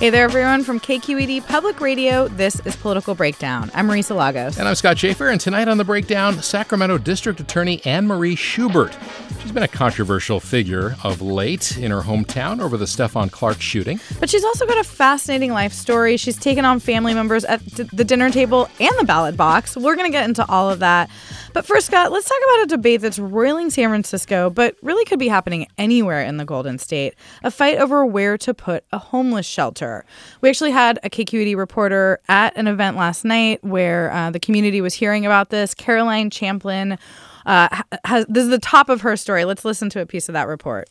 [0.00, 2.26] Hey there, everyone from KQED Public Radio.
[2.26, 3.70] This is Political Breakdown.
[3.74, 4.58] I'm Marisa Lagos.
[4.58, 5.28] And I'm Scott Shafer.
[5.28, 8.96] And tonight on The Breakdown, Sacramento District Attorney Anne Marie Schubert.
[9.42, 14.00] She's been a controversial figure of late in her hometown over the Stephon Clark shooting.
[14.18, 16.16] But she's also got a fascinating life story.
[16.16, 19.76] She's taken on family members at the dinner table and the ballot box.
[19.76, 21.10] We're going to get into all of that.
[21.52, 25.18] But first, Scott, let's talk about a debate that's roiling San Francisco, but really could
[25.18, 29.46] be happening anywhere in the Golden State a fight over where to put a homeless
[29.46, 30.04] shelter.
[30.40, 34.80] We actually had a KQED reporter at an event last night where uh, the community
[34.80, 35.74] was hearing about this.
[35.74, 36.98] Caroline Champlin
[37.46, 39.44] uh, has this is the top of her story.
[39.44, 40.88] Let's listen to a piece of that report.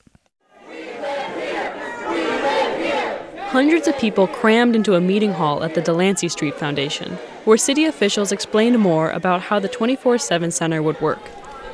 [3.49, 7.85] Hundreds of people crammed into a meeting hall at the Delancey Street Foundation, where city
[7.85, 11.19] officials explained more about how the 24 7 center would work.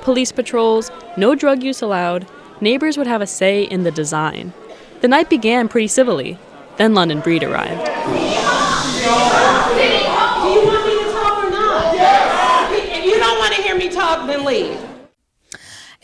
[0.01, 2.27] Police patrols, no drug use allowed,
[2.61, 4.53] neighbors would have a say in the design.
[5.01, 6.37] The night began pretty civilly.
[6.77, 7.81] Then London Breed arrived.
[11.51, 12.71] Not?
[12.73, 14.94] If you don't want to hear me talk, then leave.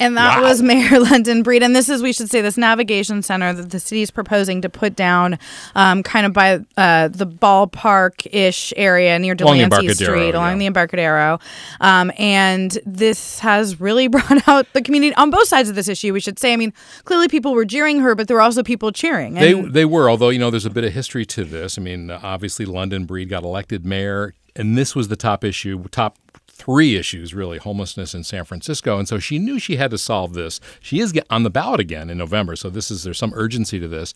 [0.01, 0.49] And that Wow.
[0.49, 1.63] was Mayor London Breed.
[1.63, 4.69] And this is, we should say, this navigation center that the city is proposing to
[4.69, 5.37] put down
[5.75, 10.57] um, kind of by uh, the ballpark ish area near Delancey Street, along yeah.
[10.59, 11.39] the Embarcadero.
[11.79, 16.13] Um, and this has really brought out the community on both sides of this issue,
[16.13, 16.53] we should say.
[16.53, 16.73] I mean,
[17.05, 19.35] clearly people were jeering her, but there were also people cheering.
[19.35, 21.77] they, they were, although, you know, there's a bit of history to this.
[21.77, 26.17] I mean, obviously, London Breed got elected mayor, and this was the top issue, top
[26.61, 28.99] three issues, really homelessness in San Francisco.
[28.99, 30.59] And so she knew she had to solve this.
[30.79, 32.55] She is on the ballot again in November.
[32.55, 34.13] So this is, there's some urgency to this.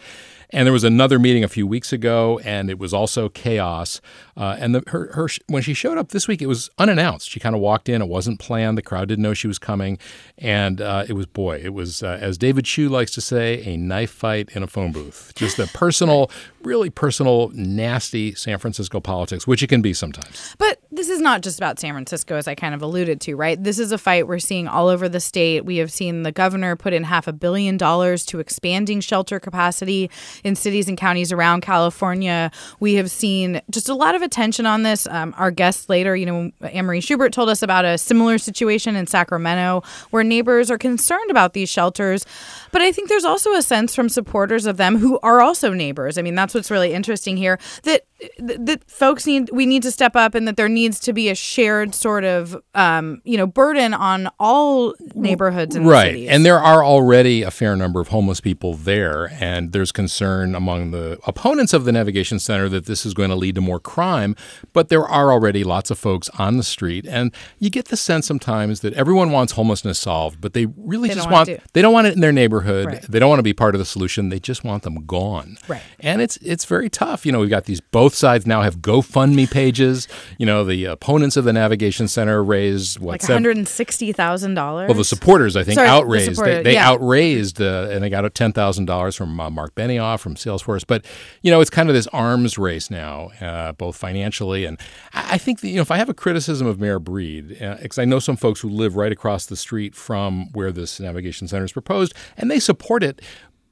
[0.51, 4.01] And there was another meeting a few weeks ago, and it was also chaos.
[4.37, 7.29] Uh, and the, her, her, when she showed up this week, it was unannounced.
[7.29, 8.77] She kind of walked in; it wasn't planned.
[8.77, 9.97] The crowd didn't know she was coming,
[10.37, 13.77] and uh, it was boy, it was uh, as David Chiu likes to say, a
[13.77, 15.31] knife fight in a phone booth.
[15.35, 16.29] Just a personal,
[16.63, 20.55] really personal, nasty San Francisco politics, which it can be sometimes.
[20.57, 23.61] But this is not just about San Francisco, as I kind of alluded to, right?
[23.61, 25.65] This is a fight we're seeing all over the state.
[25.65, 30.09] We have seen the governor put in half a billion dollars to expanding shelter capacity
[30.45, 32.51] in cities and counties around California.
[32.79, 35.07] We have seen just a lot of attention on this.
[35.07, 38.95] Um, our guest later, you know, Anne Marie Schubert told us about a similar situation
[38.95, 42.27] in Sacramento where neighbors are concerned about these shelters.
[42.71, 46.17] But I think there's also a sense from supporters of them who are also neighbors.
[46.19, 48.05] I mean, that's what's really interesting here that
[48.39, 51.35] that folks need we need to step up and that there needs to be a
[51.35, 56.83] shared sort of um, you know burden on all neighborhoods and right and there are
[56.83, 61.85] already a fair number of homeless people there and there's concern among the opponents of
[61.85, 64.35] the navigation center that this is going to lead to more crime
[64.73, 68.25] but there are already lots of folks on the street and you get the sense
[68.27, 71.93] sometimes that everyone wants homelessness solved but they really They just want, want they don't
[71.93, 73.01] want it in their neighborhood Right.
[73.03, 75.81] they don't want to be part of the solution they just want them gone Right.
[75.99, 79.49] and it's it's very tough you know we've got these both sides now have gofundme
[79.49, 84.55] pages you know the opponents of the navigation center raised what like $160,000.
[84.87, 86.35] well, the supporters, I think, Sorry, outraised.
[86.35, 86.89] supporter- they they yeah.
[86.89, 90.83] outraised, uh, and they got ten thousand dollars from uh, Mark Benioff from Salesforce.
[90.85, 91.05] But
[91.41, 94.79] you know, it's kind of this arms race now, uh, both financially and
[95.13, 97.49] I, think that, you know, if I have a criticism of Mayor Breed,
[97.81, 101.47] because I know some folks who live right across the street from where this navigation
[101.47, 103.21] center is proposed, and they support it.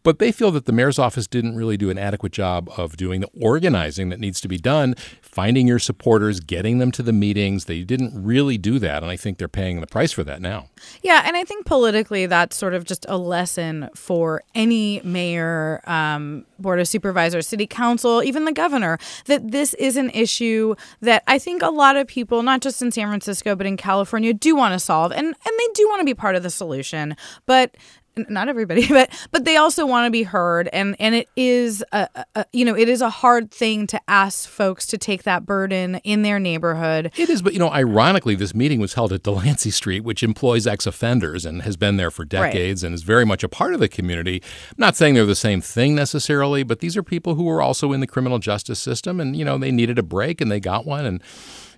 [0.03, 3.21] But they feel that the mayor's office didn't really do an adequate job of doing
[3.21, 7.65] the organizing that needs to be done, finding your supporters, getting them to the meetings.
[7.65, 10.67] They didn't really do that, and I think they're paying the price for that now.
[11.01, 16.45] Yeah, and I think politically that's sort of just a lesson for any mayor, um,
[16.59, 21.39] board of supervisors, city council, even the governor, that this is an issue that I
[21.39, 24.73] think a lot of people, not just in San Francisco but in California, do want
[24.73, 27.15] to solve, and and they do want to be part of the solution,
[27.45, 27.75] but
[28.15, 32.07] not everybody, but but they also want to be heard, and and it is a,
[32.35, 35.95] a you know it is a hard thing to ask folks to take that burden
[36.03, 37.11] in their neighborhood.
[37.17, 40.67] It is, but you know, ironically, this meeting was held at Delancey Street, which employs
[40.67, 43.89] ex-offenders and has been there for decades and is very much a part of the
[43.89, 44.41] community.
[44.69, 47.91] I'm not saying they're the same thing necessarily, but these are people who are also
[47.93, 50.85] in the criminal justice system, and you know, they needed a break and they got
[50.85, 51.21] one, and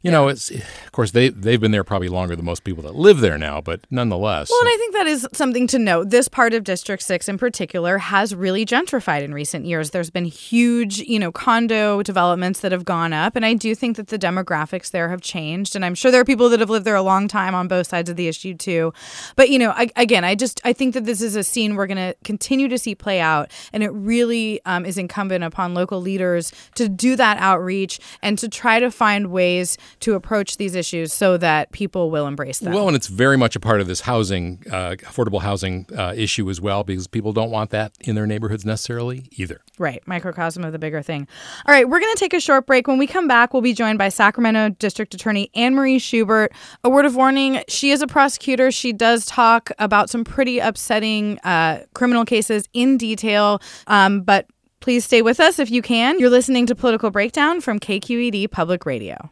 [0.05, 2.93] you know, it's of course they they've been there probably longer than most people that
[2.93, 4.51] live there now, but nonetheless.
[4.51, 6.11] Well, and I think that is something to note.
[6.11, 9.89] This part of District 6 in particular has really gentrified in recent years.
[9.89, 13.97] There's been huge, you know, condo developments that have gone up, and I do think
[13.97, 16.85] that the demographics there have changed, and I'm sure there are people that have lived
[16.85, 18.93] there a long time on both sides of the issue too.
[19.35, 21.87] But, you know, I, again, I just I think that this is a scene we're
[21.87, 25.99] going to continue to see play out, and it really um, is incumbent upon local
[25.99, 31.13] leaders to do that outreach and to try to find ways to approach these issues
[31.13, 32.73] so that people will embrace them.
[32.73, 36.49] Well, and it's very much a part of this housing, uh, affordable housing uh, issue
[36.49, 39.61] as well, because people don't want that in their neighborhoods necessarily either.
[39.77, 41.27] Right, microcosm of the bigger thing.
[41.65, 42.87] All right, we're going to take a short break.
[42.87, 46.51] When we come back, we'll be joined by Sacramento District Attorney Anne Marie Schubert.
[46.83, 48.71] A word of warning she is a prosecutor.
[48.71, 54.47] She does talk about some pretty upsetting uh, criminal cases in detail, um, but
[54.79, 56.19] please stay with us if you can.
[56.19, 59.31] You're listening to Political Breakdown from KQED Public Radio.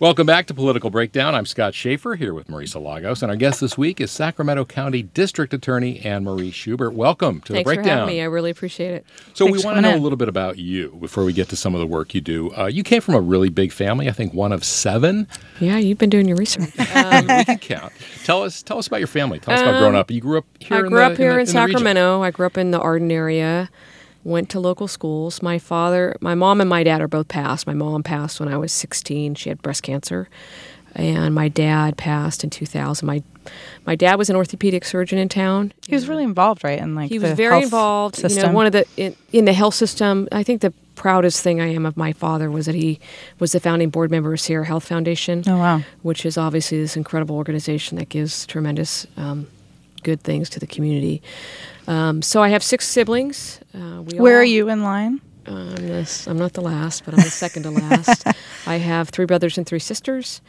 [0.00, 1.34] Welcome back to Political Breakdown.
[1.34, 5.02] I'm Scott Shafer here with Marisa Lagos, and our guest this week is Sacramento County
[5.02, 6.92] District Attorney Anne Marie Schubert.
[6.94, 7.84] Welcome to Thanks the Breakdown.
[7.84, 8.20] for having me.
[8.20, 9.06] I really appreciate it.
[9.34, 9.98] So Thanks we want to know in.
[9.98, 12.54] a little bit about you before we get to some of the work you do.
[12.56, 14.08] Uh, you came from a really big family.
[14.08, 15.26] I think one of seven.
[15.58, 16.78] Yeah, you've been doing your research.
[16.94, 17.92] Um, we can count.
[18.22, 19.40] Tell us, tell us about your family.
[19.40, 20.12] Tell us about growing up.
[20.12, 20.76] You grew up here.
[20.76, 21.70] I in grew the, up here the- in, the region.
[21.72, 22.22] Sacramento.
[22.22, 23.68] I grew up in the Arden area.
[24.24, 25.42] Went to local schools.
[25.42, 27.66] My father, my mom, and my dad are both passed.
[27.66, 29.36] My mom passed when I was 16.
[29.36, 30.28] She had breast cancer,
[30.94, 33.06] and my dad passed in 2000.
[33.06, 33.22] My
[33.86, 35.72] my dad was an orthopedic surgeon in town.
[35.86, 36.78] He was really involved, right?
[36.78, 38.16] In like he was very involved.
[38.16, 38.42] System.
[38.42, 40.28] You know, one of the in, in the health system.
[40.32, 42.98] I think the proudest thing I am of my father was that he
[43.38, 45.44] was the founding board member of Sierra Health Foundation.
[45.46, 45.82] Oh, wow.
[46.02, 49.46] Which is obviously this incredible organization that gives tremendous um,
[50.02, 51.22] good things to the community.
[51.86, 53.57] Um, so I have six siblings.
[53.74, 55.20] Uh, we Where all- are you in line?
[55.46, 58.26] I'm, this, I'm not the last, but I'm the second to last.
[58.66, 60.42] I have three brothers and three sisters.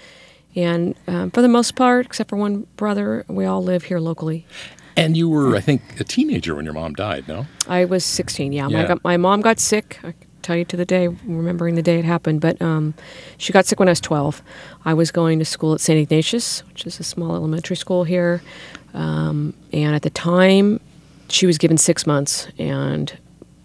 [0.56, 4.46] And um, for the most part, except for one brother, we all live here locally.
[4.98, 7.28] And you were, I think, a teenager when your mom died.
[7.30, 7.46] No.
[7.68, 8.52] I was 16.
[8.52, 8.96] Yeah, Yeah.
[8.96, 10.00] My, my mom got sick.
[10.04, 12.42] I tell you to the day, remembering the day it happened.
[12.42, 12.94] But um,
[13.38, 14.42] she got sick when I was 12.
[14.84, 15.98] I was going to school at St.
[15.98, 18.42] Ignatius, which is a small elementary school here.
[18.94, 20.82] Um, and at the time,
[21.30, 22.48] she was given six months.
[22.58, 23.12] And,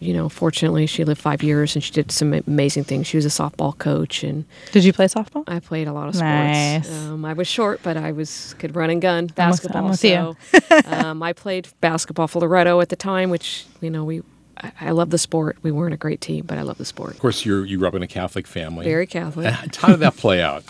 [0.01, 3.07] you know, fortunately, she lived five years and she did some amazing things.
[3.07, 5.45] She was a softball coach and Did you play softball?
[5.47, 6.87] I played a lot of Nice.
[6.87, 7.05] sports.
[7.05, 9.85] Um, I was short, but I was could run and gun I'm with- basketball.
[9.85, 10.37] I'm with you.
[10.53, 14.23] so um, I played basketball for Loretto at the time, which you know we.
[14.57, 15.57] I, I love the sport.
[15.63, 17.15] We weren't a great team, but I love the sport.
[17.15, 18.85] Of course, you're you grew up in a Catholic family.
[18.85, 19.47] Very Catholic.
[19.79, 20.65] How did that play out?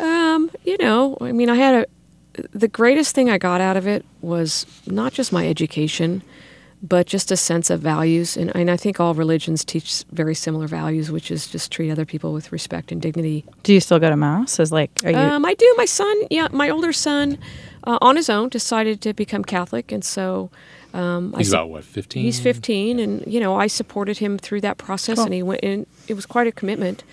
[0.00, 1.86] Um, you know, I mean, I had a.
[2.52, 6.22] The greatest thing I got out of it was not just my education,
[6.82, 8.36] but just a sense of values.
[8.36, 12.04] And, and I think all religions teach very similar values, which is just treat other
[12.04, 13.44] people with respect and dignity.
[13.64, 14.60] Do you still go to mass?
[14.60, 15.16] Is like, are you?
[15.16, 15.74] Um, I do.
[15.76, 17.38] My son, yeah, my older son,
[17.84, 20.50] uh, on his own, decided to become Catholic, and so.
[20.94, 22.22] Um, He's sup- about what, 15?
[22.22, 25.24] He's 15, and you know I supported him through that process, Cool.
[25.26, 27.04] and he went, and it was quite a commitment.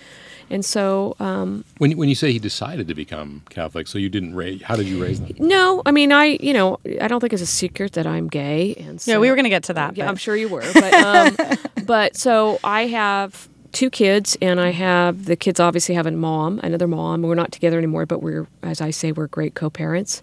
[0.50, 4.34] And so, um, When, when you say he decided to become Catholic, so you didn't
[4.34, 5.32] raise, how did you raise them?
[5.38, 8.74] no, I mean I, you know, I don't think it's a secret that I'm gay,
[8.74, 9.96] and so, yeah, we were gonna get to that.
[9.96, 11.36] Yeah, but- I'm sure you were, but um,
[11.84, 16.60] but so I have two kids, and I have the kids obviously have a mom,
[16.62, 17.20] another mom.
[17.22, 20.22] We're not together anymore, but we're, as I say, we're great co-parents,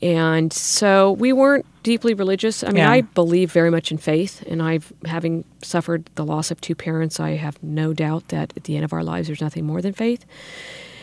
[0.00, 2.64] and so we weren't deeply religious.
[2.64, 2.90] I mean, Yeah.
[2.90, 7.20] I believe very much in faith, and I've having suffered the loss of two parents,
[7.20, 9.92] I have no doubt that at the end of our lives, there's nothing more than
[9.92, 10.24] faith.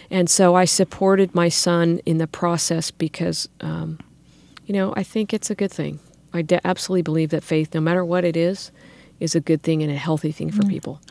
[0.10, 4.00] And so I supported my son in the process because, um,
[4.66, 6.00] you know, I think it's a good thing.
[6.34, 8.72] I de- absolutely believe that faith, no matter what it is,
[9.20, 11.02] is a good thing and a healthy thing for people.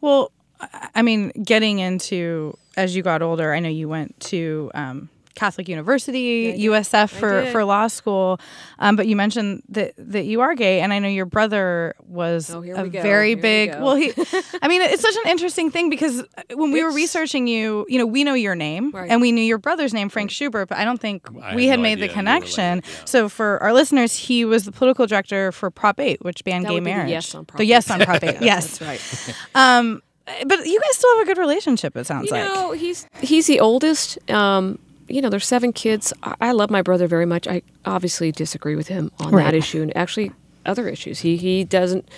[0.00, 0.30] Well,
[0.60, 5.08] I- I mean, getting into as you got older, I know you went to um,
[5.34, 8.38] Catholic University, USF for, for law school,
[8.78, 12.50] um, but you mentioned that that you are gay, and I know your brother was
[12.50, 13.72] Oh, a we very Here big.
[13.72, 13.82] go.
[13.82, 14.12] well, he,
[14.62, 16.22] I mean, it's such an interesting thing because
[16.54, 19.10] when we were researching you, you know, we know your name Right.
[19.10, 21.72] and we knew your brother's name, Frank Schubert, but I don't think I we had
[21.72, 22.64] had no made the connection.
[22.80, 23.04] related, yeah.
[23.06, 26.68] So for our listeners, he was the political director for Prop 8, which banned That
[26.70, 27.10] gay would be the marriage.
[27.10, 27.68] yes on Prop the 8.
[27.68, 28.36] yes on Prop 8.
[28.42, 28.78] yes.
[28.78, 29.36] That's right.
[29.54, 30.02] Um,
[30.46, 31.96] but you guys still have a good relationship.
[31.96, 32.44] It sounds You like.
[32.44, 34.18] know, he's he's the oldest.
[34.30, 36.12] Um, you know, there's seven kids.
[36.22, 37.46] I, I love my brother very much.
[37.48, 39.44] I obviously disagree with him on Right.
[39.44, 40.32] that issue and actually
[40.64, 41.20] other issues.
[41.20, 42.08] He he doesn't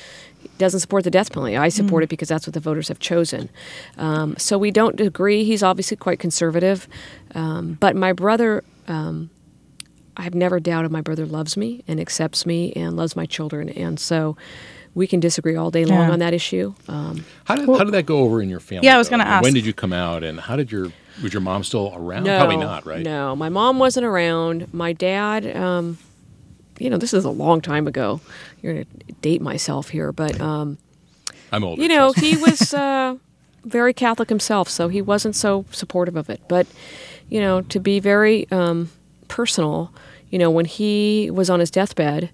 [0.59, 1.57] doesn't support the death penalty.
[1.57, 2.05] I support Mm.
[2.05, 3.49] it because that's what the voters have chosen.
[3.97, 5.45] Um, so we don't agree.
[5.45, 6.87] He's obviously quite conservative,
[7.35, 8.63] um, but my brother.
[8.87, 9.31] Um,
[10.17, 13.99] I've never doubted my brother loves me and accepts me and loves my children, and
[13.99, 14.37] so
[14.95, 16.11] we can disagree all day long Yeah.
[16.13, 16.75] on that issue.
[16.89, 18.87] Um, How did, how did that go over in your family?
[18.87, 19.43] Yeah, I was gonna ask.
[19.43, 20.91] When did you come out, and how did your
[21.23, 22.25] was your mom still around?
[22.25, 23.03] No, Probably not, right?
[23.05, 24.73] No, my mom wasn't around.
[24.73, 25.99] My dad, um,
[26.79, 28.21] you know, this is a long time ago.
[28.63, 28.87] You're gonna
[29.21, 30.79] date myself here, but um,
[31.53, 31.81] I'm older.
[31.83, 33.17] you know, he was uh,
[33.65, 36.41] very Catholic himself, so he wasn't so supportive of it.
[36.49, 36.67] But
[37.29, 38.91] you know, to be very um,
[39.29, 39.93] personal,
[40.31, 42.31] you know, when he was on his deathbed,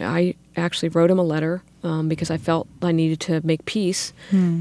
[0.00, 4.12] I actually wrote him a letter um, because I felt I needed to make peace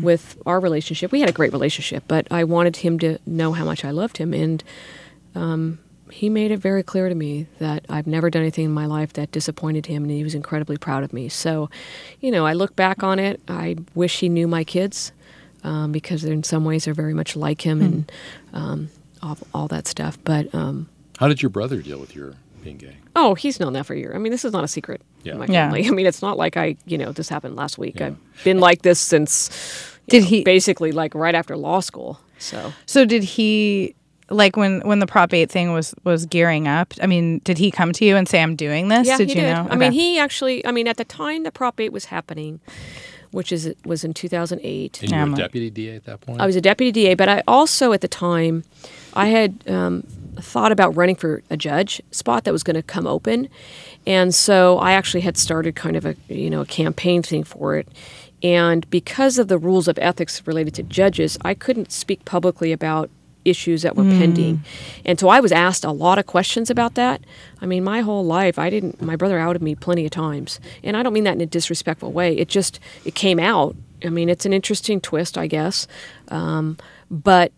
[0.03, 1.11] with our relationship.
[1.11, 4.17] We had a great relationship, but I wanted him to know how much I loved
[4.17, 4.63] him, and
[5.33, 5.79] um,
[6.11, 9.13] he made it very clear to me that I've never done anything in my life
[9.13, 11.27] that disappointed him, and he was incredibly proud of me.
[11.29, 11.69] So,
[12.21, 13.41] you know, I look back on it.
[13.47, 15.11] I wish he knew my kids
[15.63, 18.11] um, because in some ways they're very much like him and
[18.53, 18.89] um,
[19.23, 20.17] all, all that stuff.
[20.23, 22.97] But um, How did your brother deal with your being gay?
[23.15, 24.13] Oh, he's known that for a year.
[24.13, 25.33] I mean, this is not a secret Yeah.
[25.33, 25.65] in my Yeah.
[25.67, 25.87] family.
[25.87, 27.99] I mean, it's not like I, you know, this happened last week.
[27.99, 28.07] Yeah.
[28.07, 29.49] I've been like this since.
[30.07, 32.19] Did know, he- basically like right after law school?
[32.37, 33.95] So So did he
[34.29, 36.93] like when when the Prop 8 thing was was gearing up?
[37.01, 39.07] I mean, did he come to you and say I'm doing this?
[39.07, 39.53] Yeah, did he you did.
[39.53, 39.67] know?
[39.69, 40.65] I mean, he actually.
[40.65, 42.59] I mean, at the time the Prop 8 was happening,
[43.31, 45.01] which is was in 2008.
[45.01, 46.41] And you Yeah, were I'm a deputy DA at that point.
[46.41, 48.63] I was a deputy DA, but I also at the time,
[49.13, 50.03] I had um,
[50.39, 53.49] thought about running for a judge spot that was going to come open,
[54.05, 57.77] and so I actually had started kind of a you know a campaign thing for
[57.77, 57.87] it.
[58.43, 63.09] And because of the rules of ethics related to judges, I couldn't speak publicly about
[63.45, 64.63] issues that were pending.
[65.05, 67.21] And so I was asked a lot of questions about that.
[67.61, 70.59] I mean, my whole life, I didn't, my brother outed me plenty of times.
[70.83, 72.35] And I don't mean that in a disrespectful way.
[72.37, 73.75] It just, it came out.
[74.03, 75.87] I mean, it's an interesting twist, I guess.
[76.29, 76.77] Um,
[77.09, 77.51] but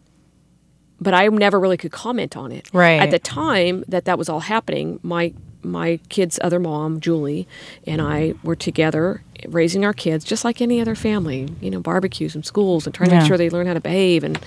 [1.00, 2.70] but I never really could comment on it.
[2.74, 3.00] Right.
[3.02, 7.48] At the time that that was all happening, my my kid's other mom, Julie,
[7.86, 12.36] and I were together raising our kids just like any other family, you know, barbecues
[12.36, 13.22] and schools and trying to Yeah.
[13.22, 14.40] make sure they learn how to behave and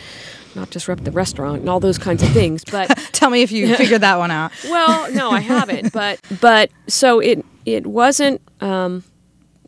[0.54, 2.64] not disrupt the restaurant and all those kinds of things.
[2.64, 4.50] But Tell me if you figured that one out.
[4.64, 5.92] well, no, I haven't.
[5.92, 9.04] But but so it it wasn't um,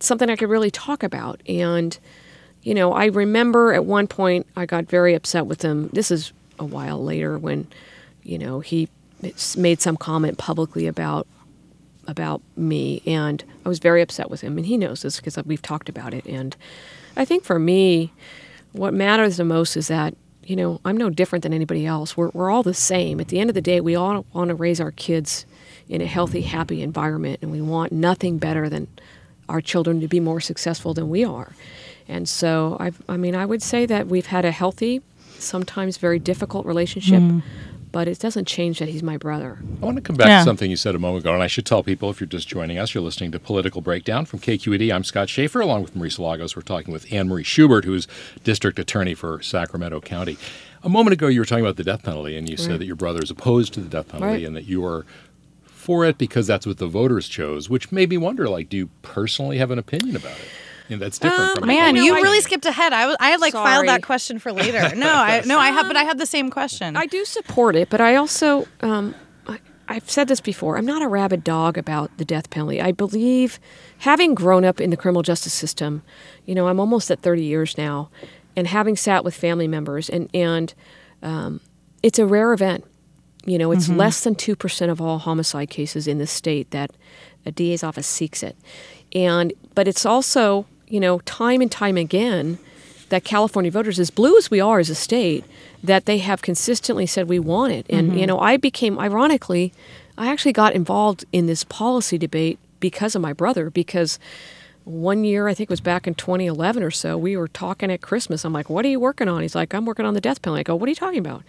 [0.01, 1.41] something I could really talk about.
[1.49, 1.97] And
[2.63, 5.89] you know, I remember at one point I got very upset with him.
[5.93, 7.67] This is a while later when
[8.23, 8.89] you know he
[9.57, 11.27] made some comment publicly about
[12.09, 14.57] about me, and I was very upset with him.
[14.57, 16.25] And he knows this because we've talked about it.
[16.27, 16.57] And
[17.17, 18.13] I think for me,
[18.73, 20.15] what matters the most is that
[20.45, 22.17] you know I'm no different than anybody else.
[22.17, 23.21] We're we're all the same.
[23.21, 25.47] At the end of the day, we all want to raise our kids
[25.89, 28.89] in a healthy, happy environment, and we want nothing better than
[29.49, 31.53] our children to be more successful than we are.
[32.09, 35.03] And so I've, I mean, I would say that we've had a healthy,
[35.43, 37.21] sometimes very difficult relationship.
[37.21, 37.43] Mm.
[37.91, 39.59] but it doesn't change that he's my brother.
[39.83, 40.39] I want to come back Yeah.
[40.39, 42.49] to something you said a moment ago, and I should tell people if you're just
[42.49, 44.91] joining us, you're listening to Political Breakdown from KQED.
[44.91, 46.57] I'm Scott Shafer, along with Marisa Lagos.
[46.57, 48.09] We're talking with Anne Marie Schubert, who's
[48.45, 50.39] district attorney for Sacramento County.
[50.83, 52.97] A moment ago, you were talking about the death penalty, and you said that your
[52.97, 54.47] brother is opposed to the death penalty Right.
[54.47, 55.05] and that you are
[55.67, 58.89] for it because that's what the voters chose, which made me wonder, like, do you
[59.03, 60.49] personally have an opinion about it?
[60.93, 62.93] And that's different from a Man, public you really skipped ahead.
[62.93, 64.95] I was, I had like filed that question for later.
[64.95, 66.97] No, I no, I have, but I had the same question.
[66.97, 69.15] I do support it, but I also, um,
[69.47, 69.59] I,
[69.89, 70.77] I've said this before.
[70.77, 72.81] I'm not a rabid dog about the death penalty.
[72.81, 73.59] I believe,
[73.99, 76.03] having grown up in the criminal justice system,
[76.47, 78.11] you know, I'm almost at 30 years now,
[78.57, 80.75] and having sat with family members, and and
[81.23, 81.61] um,
[82.03, 82.85] it's a rare event.
[83.45, 86.93] You know, it's less than two percent of all homicide cases in the state that
[87.45, 88.57] a DA's office seeks it,
[89.15, 92.59] and but it's also, you know, time and time again
[93.09, 95.43] that California voters, as blue as we are as a state,
[95.83, 97.87] that they have consistently said we want it.
[97.89, 98.19] And mm-hmm.
[98.19, 99.73] you know, I became ironically,
[100.19, 103.71] I actually got involved in this policy debate because of my brother.
[103.71, 104.19] Because
[104.85, 108.03] one year, I think it was back in 2011 or so, we were talking at
[108.03, 108.45] Christmas.
[108.45, 110.61] I'm like, "What are you working on?" He's like, "I'm working on the death penalty."
[110.61, 111.43] I go, "What are you talking about?"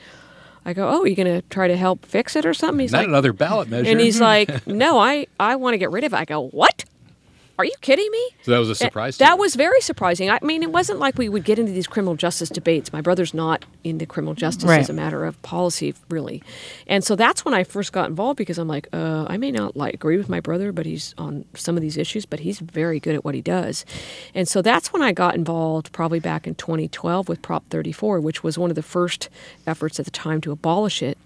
[0.66, 2.94] I go, "Oh, are you going to try to help fix it or something?" He's
[2.94, 3.92] Not like, another ballot measure.
[3.92, 6.86] and he's like, "No, I I want to get rid of it." I go, "What?
[7.60, 9.18] Are you kidding me?" so that was a That- surprise.
[9.18, 10.30] to That was very surprising.
[10.30, 12.92] I mean, it wasn't like we would get into these criminal justice debates.
[12.92, 14.80] My brother's not into criminal justice Right.
[14.80, 16.42] as a matter of policy, really.
[16.88, 19.78] And so that's when I first got involved because I'm like, uh, I may not
[19.78, 23.00] like agree with my brother, but he's on some of these issues, but he's very
[23.00, 23.86] good at what he does.
[24.34, 28.44] And so that's when I got involved, probably back in 2012 with Prop 34, which
[28.44, 29.30] was one of the first
[29.68, 31.18] efforts at the time to abolish it.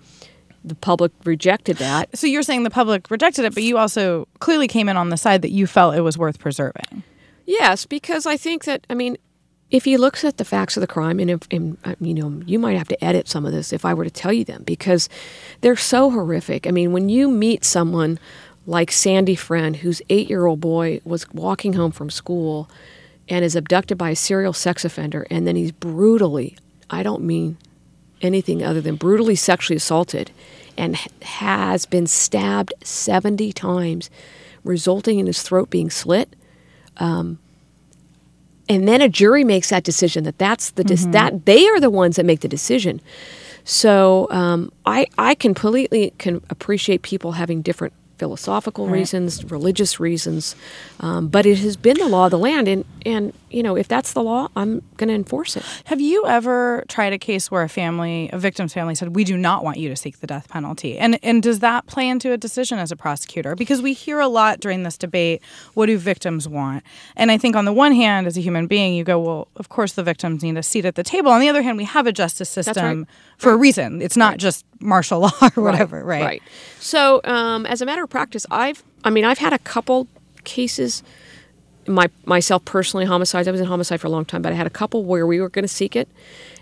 [0.63, 2.17] The public rejected that.
[2.17, 5.17] so you're saying the public rejected it, but you also clearly came in on the
[5.17, 7.03] side that you felt it was worth preserving.
[7.45, 9.17] Yes, because I think that I mean,
[9.69, 12.41] if he looks at the facts of the crime, and, if, and uh, you know,
[12.45, 14.63] you might have to edit some of this if I were to tell you them
[14.63, 15.09] because
[15.61, 16.67] they're so horrific.
[16.67, 18.19] I mean, when you meet someone
[18.65, 22.69] like Sandy Friend, whose eight-year-old boy was walking home from school
[23.29, 27.57] and is abducted by a serial sex offender, and then he's brutally—I don't mean
[28.21, 30.31] anything other than brutally sexually assaulted
[30.77, 34.09] and has been stabbed 70 times,
[34.63, 36.35] resulting in his throat being slit.
[36.97, 37.39] Um,
[38.69, 41.89] and then a jury makes that decision that that's the dis- that they are the
[41.89, 43.01] ones that make the decision.
[43.63, 50.55] So um, I I completely can appreciate people having different philosophical reasons, religious reasons,
[50.99, 53.87] um, but it has been the law of the land, and and you know if
[53.87, 55.63] that's the law, I'm going to enforce it.
[55.85, 59.37] Have you ever tried a case where a family, a victim's family, said, "We do
[59.37, 60.97] not want you to seek the death penalty"?
[60.97, 63.55] And and does that play into a decision as a prosecutor?
[63.55, 65.41] Because we hear a lot during this debate,
[65.73, 66.83] what do victims want?
[67.15, 69.69] And I think on the one hand, as a human being, you go, "Well, of
[69.69, 72.07] course the victims need a seat at the table." On the other hand, we have
[72.07, 73.07] a justice system right.
[73.37, 74.01] for a reason.
[74.01, 76.23] It's not just martial law or whatever, right?
[76.23, 76.43] Right.
[76.79, 80.07] So, um, as a matter of practice, I've, I mean, I've had a couple
[80.43, 81.03] cases,
[81.87, 83.47] my myself personally, homicides.
[83.47, 85.39] I was in homicide for a long time, but I had a couple where we
[85.39, 86.07] were going to seek it,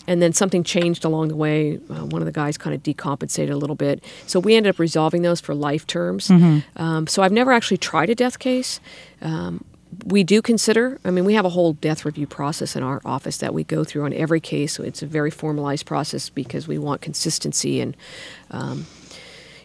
[0.08, 1.80] and then something changed along the way.
[1.90, 4.80] Uh, one of the guys kind of decompensated a little bit, so we ended up
[4.80, 6.30] resolving those for life terms.
[6.76, 8.80] Um, so I've never actually tried a death case.
[9.22, 9.64] Um,
[10.04, 13.38] we do consider i mean we have a whole death review process in our office
[13.38, 16.78] that we go through on every case so it's a very formalized process because we
[16.78, 17.96] want consistency and
[18.52, 18.86] um,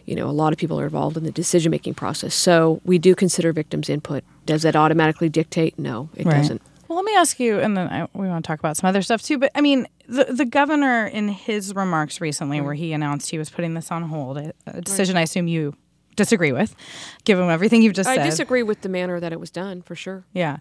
[0.05, 2.97] you know a lot of people are involved in the decision making process so we
[2.97, 6.37] do consider victims input does that automatically dictate no it Right.
[6.37, 8.87] doesn't Well, let me ask you, and then I, we want to talk about some
[8.89, 9.37] other stuff too.
[9.37, 13.49] But I mean, the the governor in his remarks recently, where he announced he was
[13.49, 15.73] putting this on hold, a, a decision I assume you
[16.17, 16.75] disagree with,
[17.23, 18.25] given everything you've just i said.
[18.25, 20.57] disagree with the manner that it was done for sure Yeah,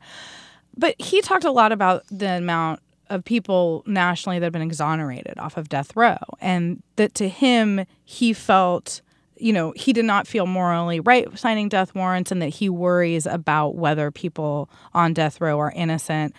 [0.76, 5.34] but he talked a lot about the amount of people nationally that have been exonerated
[5.36, 9.00] off of death row, and that to him he felt.
[9.40, 13.26] You know, he did not feel morally right signing death warrants, and that he worries
[13.26, 16.34] about whether people on death row are innocent.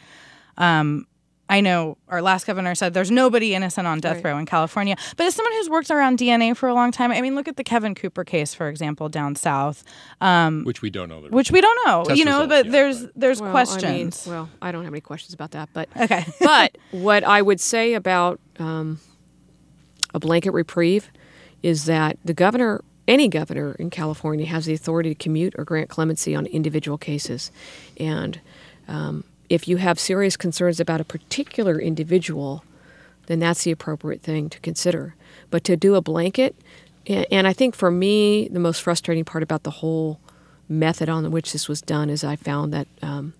[0.58, 1.06] Um,
[1.50, 4.32] I know our last governor said there's nobody innocent on death Right.
[4.32, 4.96] row in California.
[5.18, 7.58] But as someone who's worked around DNA for a long time, I mean, look at
[7.58, 9.84] the Kevin Cooper case, for example, down south,
[10.22, 11.22] um, which we don't know.
[11.22, 13.50] The which we don't know, Test you know, results but yet, there's but- there's Well,
[13.50, 14.28] I questions.
[14.28, 16.24] mean, well i don't have any questions about that but okay.
[16.40, 19.00] but what I would say about um,
[20.14, 21.12] a blanket reprieve
[21.64, 25.90] is that the governor, any governor in California, has the authority to commute or grant
[25.90, 27.52] clemency on individual cases.
[27.98, 28.40] And
[28.88, 32.64] um, if you have serious concerns about a particular individual,
[33.28, 35.16] then that's the appropriate thing to consider.
[35.50, 36.56] But to do a blanket,
[37.08, 40.20] and, and I think for me, the most frustrating part about the whole
[40.70, 43.34] method on which this was done is I found that um,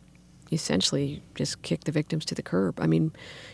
[0.52, 2.80] essentially just kicked the victims to the curb.
[2.80, 3.12] I mean,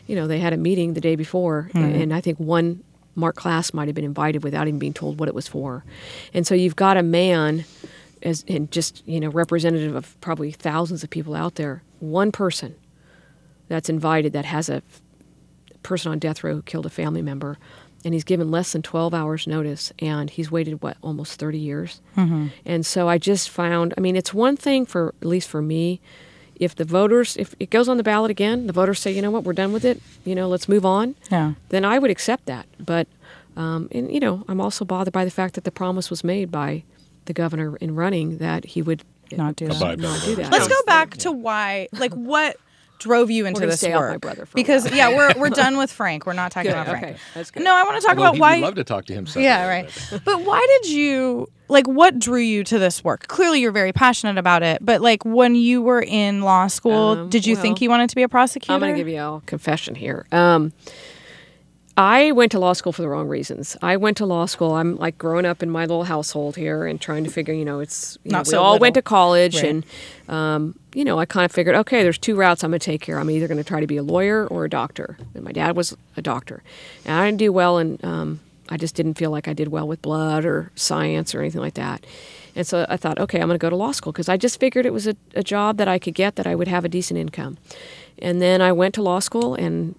[0.07, 2.83] you know, they had a meeting the day before, and I think one
[3.17, 5.83] Marc Klaas might have been invited without even being told what it was for.
[6.33, 7.65] And so you've got a man
[8.21, 12.75] as and just, you know, representative of probably thousands of people out there, one person
[13.67, 14.81] that's invited that has a
[15.83, 17.57] person on death row who killed a family member
[18.05, 22.01] and he's given less than 12 hours notice and he's waited what almost 30 years
[22.15, 22.47] Mm-hmm.
[22.65, 26.01] and so i just found i mean it's one thing for at least for me
[26.59, 29.31] if the voters if it goes on the ballot again the voters say you know
[29.31, 29.43] what?
[29.43, 30.01] We're done with it.
[30.25, 31.15] You know let's move on.
[31.31, 31.53] Yeah.
[31.69, 32.65] then i would accept that.
[32.79, 33.07] But
[33.55, 36.51] um, and you know i'm also bothered by the fact that the promise was made
[36.51, 36.83] by
[37.25, 39.99] the governor in running that he would Not do that.
[39.99, 40.51] Not do that.
[40.51, 42.55] Let's go back to why, like, what
[42.99, 44.21] drove you into gonna this stay off my work?
[44.21, 44.95] brother for a because while.
[44.95, 46.25] yeah, we're we're done with Frank.
[46.25, 47.03] We're not talking Good, about Frank.
[47.05, 47.63] okay, that's good.
[47.63, 48.55] No, I want to talk well, about why.
[48.55, 49.25] we'd love to talk to him.
[49.27, 49.89] separately, yeah, right.
[50.11, 51.87] but- But why did you like?
[51.87, 53.27] What drew you to this work?
[53.27, 54.79] Clearly, you're very passionate about it.
[54.85, 58.15] But like, when you were in law school, Um, did you think you wanted to
[58.15, 58.73] be a prosecutor?
[58.73, 60.25] I'm going to give you a confession here.
[60.31, 60.73] Um,
[61.99, 63.75] I went to law school for the wrong reasons.
[63.81, 64.73] I went to law school.
[64.73, 67.79] I'm like growing up in my little household here and trying to figure, you know,
[67.79, 69.65] it's you Not know, we so all went to college Right.
[69.65, 69.85] and
[70.29, 73.03] um, you know, I kind of figured, okay, there's two routes I'm going to take
[73.05, 73.17] here.
[73.17, 75.17] I'm either going to try to be a lawyer or a doctor.
[75.33, 76.61] And my dad was a doctor,
[77.03, 79.87] and I didn't do well, and um, I just didn't feel like I did well
[79.87, 82.05] with blood or science or anything like that.
[82.55, 84.59] And so I thought, okay, I'm going to go to law school because I just
[84.59, 86.89] figured it was a, a job that I could get that I would have a
[86.89, 87.57] decent income.
[88.19, 89.95] And then I went to law school, and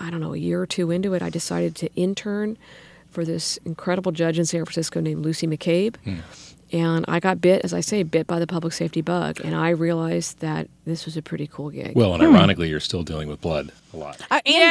[0.00, 2.56] I don't know, a year or two into it, I decided to intern
[3.10, 5.96] for this incredible judge in San Francisco named Lucy McCabe.
[6.72, 9.40] And I got bit, as I say, bit by the public safety bug.
[9.42, 11.96] And I realized that this was a pretty cool gig.
[11.96, 14.20] Well, and ironically, you're still dealing with blood a lot.
[14.30, 14.70] Uh, and yeah,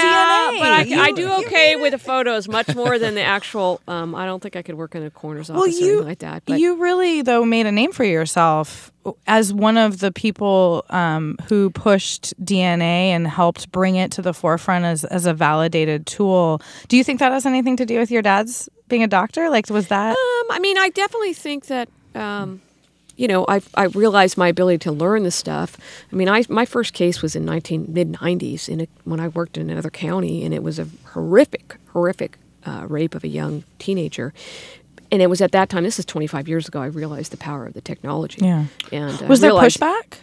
[0.53, 0.59] DNA.
[0.59, 3.81] but I, You- I do okay with the photos much more than the actual.
[3.85, 6.19] Um, I don't think I could work in a coroner's Well, office or anything like
[6.19, 6.43] that.
[6.45, 8.93] But you really though made a name for yourself
[9.27, 14.33] as one of the people um, who pushed DNA and helped bring it to the
[14.33, 16.61] forefront as as a validated tool.
[16.87, 19.49] Do you think that has anything to do with your dad's being a doctor?
[19.49, 20.11] Like, was that?
[20.11, 22.61] Um, I mean, I definitely think that, um,
[23.15, 25.77] you know, I I realized my ability to learn this stuff.
[26.11, 29.27] I mean, I my first case was in nineteen mid nineties in a, when I
[29.29, 33.63] worked in another county, and it was a horrific, horrific uh, rape of a young
[33.77, 34.33] teenager.
[35.11, 35.83] And it was at that time.
[35.83, 36.81] This is 25 years ago.
[36.81, 38.39] I realized the power of the technology.
[38.41, 38.65] Yeah.
[38.91, 40.19] And uh, was there realized- pushback?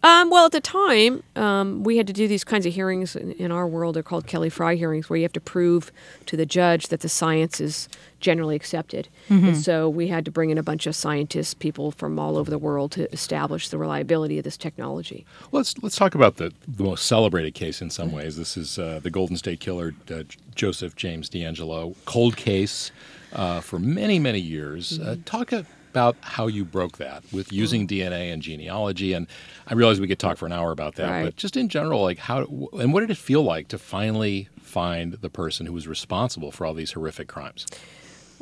[0.00, 3.32] Um, well, at the time, um, we had to do these kinds of hearings in,
[3.32, 3.96] in our world.
[3.96, 5.90] They're called Kelly Frye hearings, where you have to prove
[6.26, 7.88] to the judge that the science is
[8.20, 9.08] generally accepted.
[9.28, 12.48] And so we had to bring in a bunch of scientists, people from all over
[12.50, 15.26] the world, to establish the reliability of this technology.
[15.52, 18.36] Let's let's talk about the, the most celebrated case in some ways.
[18.36, 20.22] This is uh, the Golden State Killer, uh,
[20.54, 22.90] Joseph James DeAngelo, cold case
[23.32, 24.98] uh, for many many years.
[24.98, 29.14] Uh, talk about how you broke that with using DNA and genealogy.
[29.14, 29.26] And
[29.66, 31.24] I realize we could talk for an hour about that, Right.
[31.24, 32.44] but just in general, like how
[32.78, 36.66] and what did it feel like to finally find the person who was responsible for
[36.66, 37.64] all these horrific crimes?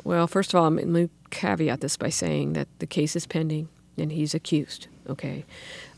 [0.03, 3.69] Well, first of all, let me caveat this by saying that the case is pending
[3.97, 4.87] and he's accused.
[5.09, 5.43] Okay.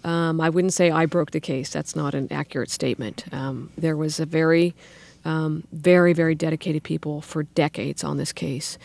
[0.04, 1.72] Um, I wouldn't say I broke the case.
[1.72, 3.26] That's not an accurate statement.
[3.32, 4.74] Um, there was a very,
[5.26, 8.78] um, very, very dedicated people for decades on this case.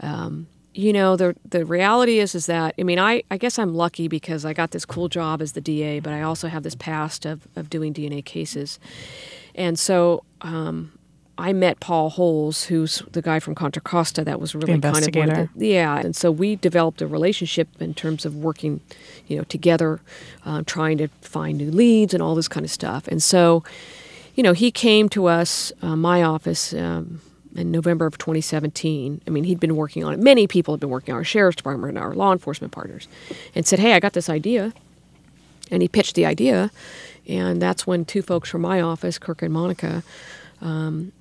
[0.00, 3.74] Um, you know, the the reality is is that I mean, I, I guess I'm
[3.74, 6.76] lucky because I got this cool job as the DA, but I also have this
[6.76, 8.78] past of, of doing DNA cases.
[9.54, 10.92] And so um,
[11.40, 15.14] I met Paul Holes, who's the guy from Contra Costa that was really kind of
[15.14, 15.98] one of the, yeah.
[15.98, 18.80] And so we developed a relationship in terms of working,
[19.26, 20.00] you know, together,
[20.44, 23.08] uh, trying to find new leads and all this kind of stuff.
[23.08, 23.64] And so,
[24.40, 26.72] you know, he came to us, uh, my office.
[26.72, 27.20] Um,
[27.54, 30.18] in November of 2017, I mean, he'd been working on it.
[30.18, 33.06] Many people had been working on our sheriff's department and our law enforcement partners,
[33.54, 34.72] and said, "Hey, I got this idea."
[35.70, 36.70] And he pitched the idea,
[37.28, 40.02] and that's when two folks from my office, Kirk and Monica,
[40.62, 41.12] um,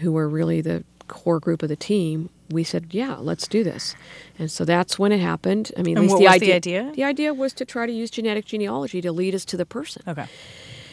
[0.00, 3.94] who were really the core group of the team, we said, "Yeah, let's do this."
[4.38, 5.72] And so that's when it happened.
[5.78, 6.92] I mean, at least what the was idea, the idea?
[6.94, 10.02] The idea was to try to use genetic genealogy to lead us to the person.
[10.06, 10.26] Okay.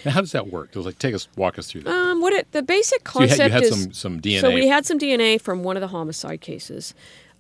[0.06, 0.70] Now, how does that work?
[0.76, 1.94] Like take us walk us through that.
[1.94, 4.42] Um, what it the basic So you had- concept you had is some- some DNA.
[4.42, 6.94] So we had some DNA from one of the homicide cases,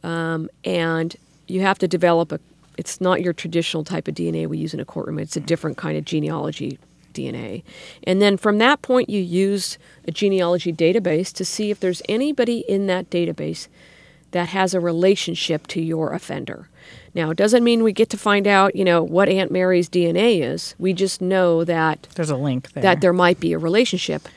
[0.03, 1.15] um, and
[1.47, 2.39] you have to develop a.
[2.77, 5.19] It's not your traditional type of DNA we use in a courtroom.
[5.19, 6.79] It's a different kind of genealogy
[7.13, 7.61] DNA,
[8.05, 12.59] and then from that point you use a genealogy database to see if there's anybody
[12.67, 13.67] in that database
[14.33, 16.67] that has a relationship to your offender.
[17.15, 20.41] Now, it doesn't mean we get to find out, you know, what Aunt Mary's DNA
[20.41, 20.75] is.
[20.79, 22.81] We just know that There's a link there.
[22.83, 24.27] that there might be a relationship.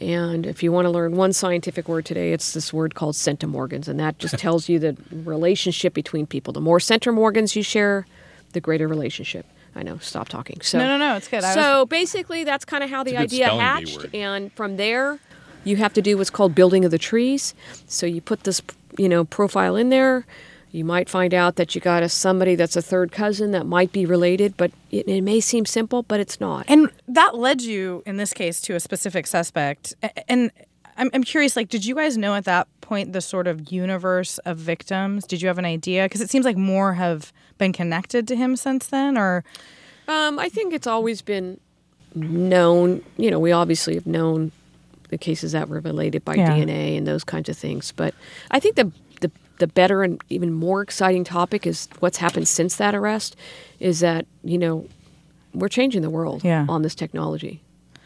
[0.00, 3.88] And if you want to learn one scientific word today, it's this word called centimorgans,
[3.88, 6.52] and that just tells you the relationship between people.
[6.52, 8.06] The more centimorgans you share,
[8.52, 9.46] the greater relationship.
[9.74, 9.98] I know.
[9.98, 10.60] Stop talking.
[10.60, 11.44] So No, no, no, it's good.
[11.44, 14.52] I So basically, that's kind of how the It's a good idea spelling hatched, and
[14.52, 15.18] from there,
[15.64, 17.54] you have to do what's called building of the trees.
[17.86, 18.62] So you put this,
[18.96, 20.24] you know, profile in there.
[20.70, 23.90] You might find out that you got a somebody that's a third cousin that might
[23.90, 26.66] be related, but it, it may seem simple, but it's not.
[26.68, 29.94] And that led you, in this case, to a specific suspect.
[30.28, 30.50] And
[30.98, 34.38] I'm, I'm curious, like, did you guys know at that point the sort of universe
[34.38, 35.26] of victims?
[35.26, 36.04] Did you have an idea?
[36.04, 39.44] Because it seems like more have been connected to him since then, or
[40.08, 41.60] Um, I think it's always been
[42.14, 43.02] known.
[43.18, 44.52] You know, we obviously have known
[45.08, 46.50] the cases that were related by Yeah.
[46.50, 47.92] DNA and those kinds of things.
[47.92, 48.14] But
[48.50, 52.76] I think the, the the better and even more exciting topic is what's happened since
[52.76, 53.36] that arrest.
[53.80, 54.86] Is that you know
[55.54, 56.66] we're changing the world Yeah.
[56.68, 57.62] on this technology,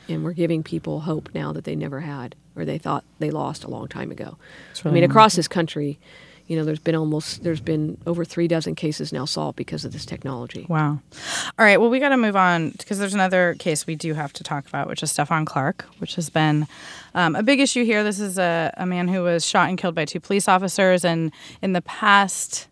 [0.08, 3.64] and we're giving people hope now that they never had or they thought they lost
[3.64, 4.36] a long time ago.
[4.36, 5.98] I really mean, across this country.
[6.46, 9.92] You know, there's been almost there's been over three dozen cases now solved because of
[9.92, 10.66] this technology.
[10.68, 11.00] Wow.
[11.58, 11.80] All right.
[11.80, 14.66] Well, we got to move on because there's another case we do have to talk
[14.66, 16.66] about, which is Stephon Clark, which has been
[17.14, 18.04] um, a big issue here.
[18.04, 21.32] This is a, a man who was shot and killed by two police officers, and
[21.62, 22.68] in the past,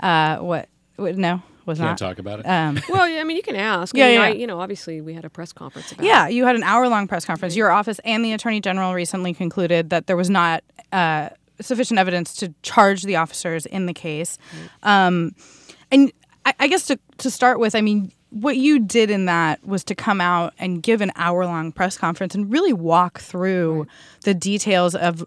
[0.00, 0.68] uh, what?
[0.96, 1.98] what no, was Can't not.
[1.98, 2.46] talk about it.
[2.46, 3.96] Um, Well, yeah, I mean, you can ask.
[3.96, 4.22] Yeah, I mean, yeah.
[4.26, 6.04] I, you know, obviously, we had a press conference about.
[6.06, 6.34] yeah, it.
[6.34, 7.56] you had an hour-long press conference.
[7.56, 11.30] Your office and the attorney general recently concluded that there was not uh,
[11.60, 14.38] sufficient evidence to charge the officers in the case.
[14.82, 15.34] Um,
[15.90, 16.12] and
[16.44, 19.84] I, I guess to to start with, I mean, what you did in that was
[19.84, 23.86] to come out and give an hour-long press conference and really walk through
[24.22, 25.24] the details of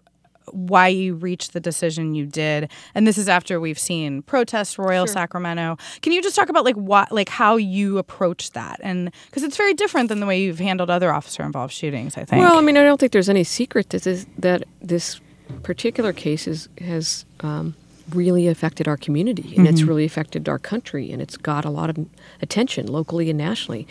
[0.52, 2.70] why you reached the decision you did.
[2.94, 5.76] And this is after we've seen protests royal sacramento.
[6.02, 8.80] Can you just talk about like what like how you approach that?
[8.82, 12.24] And because it's very different than the way you've handled other officer involved shootings i
[12.24, 12.40] think.
[12.40, 15.20] Well, I mean, I don't think there's any secret that this, that this
[15.62, 17.74] particular case is, has um,
[18.10, 21.90] really affected our community and it's really affected our country and it's got a lot
[21.90, 22.06] of
[22.40, 23.86] attention locally and nationally.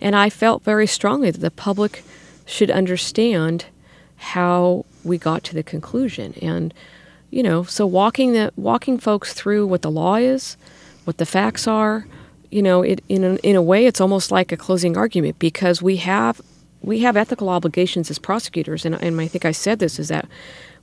[0.00, 2.02] And I felt very strongly that the public
[2.44, 3.66] should understand
[4.16, 6.72] how we got to the conclusion and
[7.30, 10.56] you know so walking the walking folks through what the law is
[11.04, 12.06] what the facts are
[12.50, 15.82] you know it in a, in a way it's almost like a closing argument because
[15.82, 16.40] we have
[16.82, 20.26] we have ethical obligations as prosecutors and, and I think I said this is that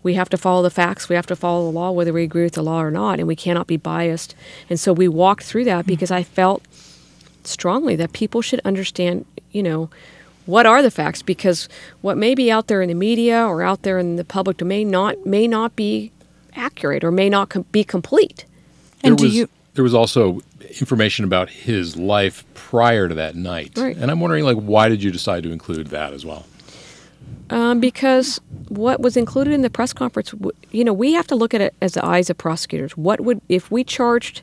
[0.02, 2.44] we have to follow the facts we have to follow the law whether we agree
[2.44, 4.36] with the law or not and we cannot be biased
[4.70, 5.88] and so we walked through that mm-hmm.
[5.88, 6.64] because I felt
[7.44, 9.90] strongly that people should understand, you know,
[10.46, 11.70] what are the facts because
[12.02, 14.90] what may be out there in the media or out there in the public domain
[14.90, 16.12] not may not be
[16.56, 18.46] accurate or may not com- be complete.
[19.04, 20.42] And there do was you- there was also
[20.80, 23.96] information about his life prior to that night, Right.
[23.98, 26.46] and I'm wondering like why did you decide to include that as well?
[27.50, 30.34] Um, because what was included in the press conference,
[30.72, 32.96] you know, we have to look at it as the eyes of prosecutors.
[32.96, 34.42] What would if we charged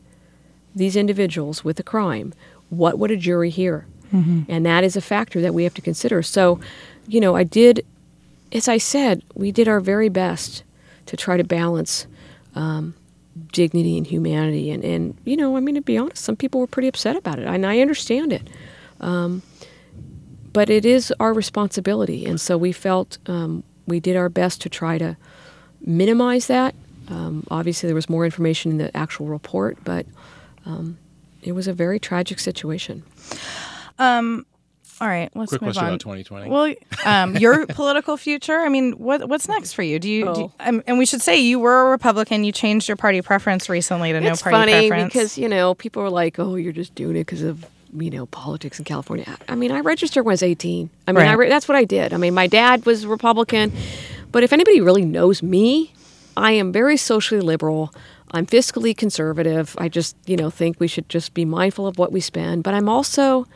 [0.74, 2.34] these individuals with a crime?
[2.68, 3.86] What would a jury hear?
[4.48, 6.22] And that is a factor that we have to consider.
[6.22, 6.58] So,
[7.06, 7.84] you know, I did,
[8.50, 10.62] as I said, we did our very best
[11.04, 12.06] to try to balance
[12.54, 12.94] um,
[13.52, 14.70] dignity and humanity.
[14.70, 17.38] And, and, you know, I mean, to be honest, some people were pretty upset about
[17.38, 18.48] it, and I understand it.
[19.00, 19.42] Um,
[20.52, 22.24] but it is our responsibility.
[22.24, 25.16] And so we felt um, we did our best to try to
[25.80, 26.74] minimize that.
[27.08, 30.06] Um, obviously, there was more information in the actual report, but
[30.64, 30.98] um,
[31.42, 33.02] it was a very tragic situation.
[33.98, 34.46] Um,
[35.00, 35.90] all right, let's Quick move question on.
[35.90, 36.50] about 2020.
[36.50, 38.58] Well, um, your political future.
[38.60, 39.98] I mean, what what's next for you?
[39.98, 40.24] Do you?
[40.34, 40.68] Do you Oh.
[40.68, 42.44] um, and we should say you were a Republican.
[42.44, 46.02] You changed your party preference recently to no party it's funny because you know people
[46.02, 49.54] are like, "Oh, you're just doing it because of you know politics in California." I
[49.54, 50.88] mean, I registered when I was 18.
[51.06, 52.12] I mean, I re- that's what I did.
[52.12, 53.72] I mean, my dad was Republican,
[54.32, 55.92] but if anybody really knows me,
[56.36, 57.92] I am very socially liberal.
[58.32, 59.74] I'm fiscally conservative.
[59.78, 62.72] I just you know think we should just be mindful of what we spend, but
[62.74, 63.46] I'm also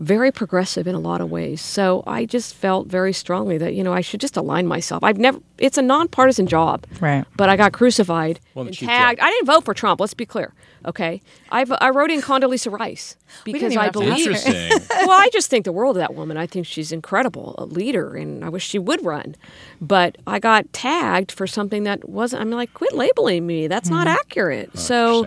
[0.00, 1.60] very progressive in a lot of ways.
[1.60, 5.04] So I just felt very strongly that you know I should just align myself.
[5.04, 5.38] I've never.
[5.58, 7.24] It's a nonpartisan job, Right.
[7.36, 9.18] But I got crucified Well, and tagged.
[9.20, 10.00] Judge- I didn't vote for Trump.
[10.00, 10.54] Let's be clear.
[10.86, 11.20] Okay,
[11.52, 14.26] I I wrote in Condoleezza Rice because I believe.
[14.26, 14.70] Interesting.
[15.06, 16.38] well, I just think the world of that woman.
[16.38, 19.36] I think she's incredible, a leader, and I wish she would run.
[19.82, 22.40] But I got tagged for something that wasn't.
[22.40, 23.66] I'm like, quit labeling me.
[23.68, 24.78] That's not accurate.
[24.78, 25.26] so.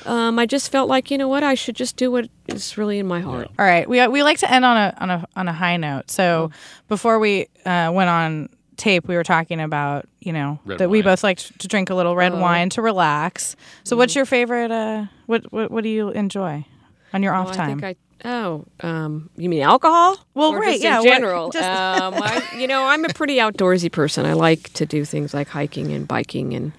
[0.00, 0.12] Interesting.
[0.12, 2.98] Um, I just felt like you know what I should just do what is really
[2.98, 3.48] in my heart.
[3.58, 6.10] All right, we we like to end on a on a on a high note.
[6.10, 6.50] So
[6.88, 10.98] before we uh, went on tape, we were talking about you know Red that we
[10.98, 11.04] wine.
[11.04, 13.56] both like to drink a little red wine to relax.
[13.84, 14.18] So what's Mm-hmm.
[14.18, 14.70] your favorite?
[14.70, 16.64] Uh, what what what do you enjoy
[17.12, 17.78] on your off Well, time?
[17.78, 17.96] I think I.
[18.22, 20.18] Oh, um, you mean alcohol?
[20.34, 23.08] Well, Or right, just yeah, In what- general, just- um, I, you know, I'm a
[23.14, 24.26] pretty outdoorsy person.
[24.26, 26.72] I like to do things like hiking and biking and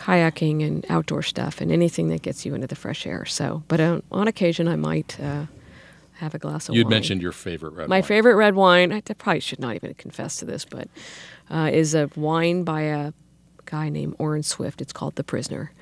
[0.00, 3.26] kayaking and outdoor stuff and anything that gets you into the fresh air.
[3.26, 5.44] So, but on, on occasion, I might uh,
[6.14, 6.76] have a glass of wine.
[6.78, 6.90] You'd wine.
[6.90, 7.88] mentioned your favorite red wine.
[7.90, 8.02] My wine.
[8.04, 10.88] favorite red wine, I probably should not even confess to this, but
[11.50, 13.12] uh, is a wine by a
[13.70, 14.80] guy named Orin Swift.
[14.80, 15.72] It's called The Prisoner.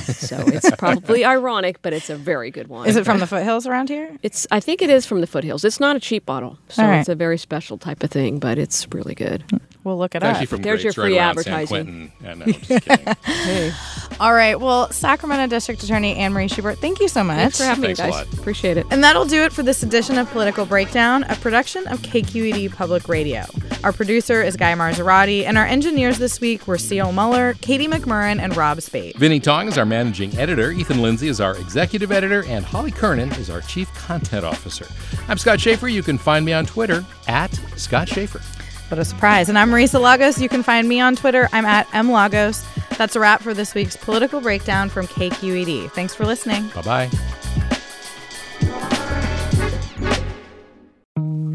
[0.00, 2.86] so it's probably ironic, but it's a very good one.
[2.88, 4.16] Is it from the foothills around here?
[4.22, 4.46] It's.
[4.50, 5.64] I think it is from the foothills.
[5.64, 6.98] It's not a cheap bottle, so All right.
[7.00, 9.44] it's a very special type of thing, but it's really good.
[9.84, 10.30] We'll look it It's up.
[10.32, 11.66] actually from There's your grapes right free around San advertising.
[11.68, 12.12] Quentin.
[12.22, 12.84] Yeah, uh, no, just
[13.24, 13.72] kidding.
[14.20, 14.58] All right.
[14.58, 17.36] Well, Sacramento District Attorney Anne Marie Schubert, thank you so much.
[17.38, 18.26] Thanks for having Thanks me, guys.
[18.26, 18.38] lot.
[18.38, 18.86] Appreciate it.
[18.90, 23.08] And that'll do it for this edition of Political Breakdown, a production of KQED Public
[23.08, 23.44] Radio.
[23.84, 28.40] Our producer is Guy Marzorati, and our engineers this week were Seal Muller, Katie McMurran,
[28.40, 29.14] and Rob Spade.
[29.16, 33.32] Vinnee Tong is our managing editor, Ethan Lindsey is our executive editor, and Holly Kernan
[33.32, 34.86] is our chief content officer.
[35.28, 35.88] I'm Scott Shafer.
[35.88, 38.40] You can find me on Twitter at Scott Shafer.
[38.88, 39.48] What a surprise.
[39.48, 40.40] And I'm Marisa Lagos.
[40.40, 41.48] You can find me on Twitter.
[41.52, 42.64] I'm at mlagos.
[42.96, 45.90] That's a wrap for this week's Political Breakdown from KQED.
[45.90, 46.68] Thanks for listening.
[46.68, 47.10] Bye
[48.70, 48.92] bye.